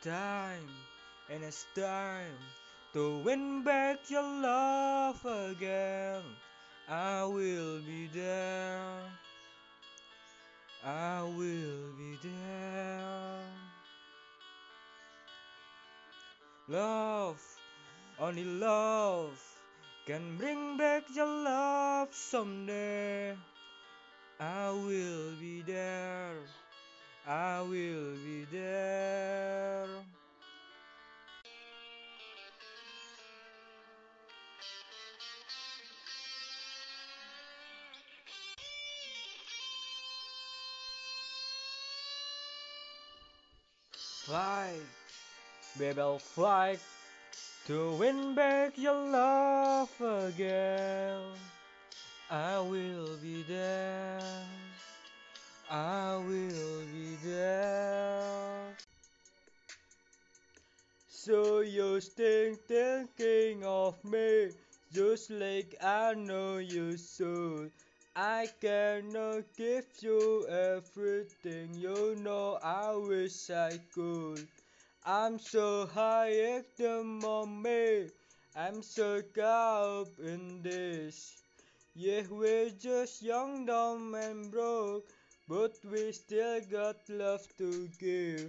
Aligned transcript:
time, 0.00 0.68
and 1.28 1.44
it's 1.44 1.64
time 1.74 2.38
to 2.92 3.18
win 3.18 3.62
back 3.62 4.08
your 4.08 4.22
love 4.22 5.24
again. 5.24 6.22
I 6.88 7.24
will 7.24 7.80
be 7.80 8.08
there. 8.08 9.02
I 10.84 11.22
will 11.22 11.92
be 11.98 12.16
there. 12.22 13.42
Love, 16.68 17.40
only 18.18 18.44
love 18.44 19.38
can 20.06 20.36
bring 20.36 20.76
back 20.76 21.04
your 21.14 21.26
love 21.26 22.08
someday. 22.14 23.36
I 24.40 24.70
will 24.70 25.36
be 25.38 25.62
there. 25.62 25.79
Fight, 44.30 44.86
baby, 45.76 46.00
I'll 46.00 46.20
fight 46.20 46.78
to 47.66 47.96
win 47.96 48.36
back 48.36 48.78
your 48.78 48.94
love 48.94 49.90
again. 50.00 51.18
I 52.30 52.60
will 52.60 53.16
be 53.20 53.42
there. 53.42 54.20
I 55.68 56.14
will 56.14 56.82
be 56.94 57.16
there. 57.24 58.76
So 61.08 61.62
you're 61.62 62.00
still 62.00 62.54
thinking 62.68 63.64
of 63.64 63.96
me, 64.04 64.50
just 64.92 65.32
like 65.32 65.74
I 65.82 66.14
know 66.14 66.58
you 66.58 66.96
should. 66.96 67.72
I 68.14 68.48
cannot 68.60 69.52
give 69.56 69.84
you 70.00 70.46
everything, 70.46 71.74
you 71.74 72.14
know 72.20 72.56
I 72.62 72.94
wish 72.94 73.50
I 73.50 73.80
could. 73.92 74.46
I'm 75.04 75.38
so 75.38 75.86
high 75.86 76.38
at 76.56 76.76
the 76.76 77.02
moment, 77.02 78.12
I'm 78.54 78.82
so 78.82 79.22
caught 79.34 80.02
up 80.02 80.18
in 80.20 80.62
this. 80.62 81.42
Yeah, 81.94 82.22
we're 82.30 82.70
just 82.70 83.22
young, 83.22 83.66
dumb, 83.66 84.14
and 84.14 84.50
broke, 84.50 85.06
but 85.48 85.74
we 85.84 86.12
still 86.12 86.60
got 86.70 86.96
love 87.08 87.46
to 87.58 87.88
give. 87.98 88.48